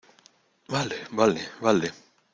[0.73, 1.89] vale, vale, vale.